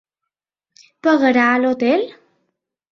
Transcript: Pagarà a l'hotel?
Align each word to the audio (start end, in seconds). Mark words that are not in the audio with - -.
Pagarà 1.09 1.45
a 1.51 1.61
l'hotel? 1.63 2.11